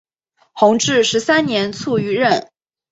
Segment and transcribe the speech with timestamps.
[0.53, 2.49] 弘治十三年卒于任。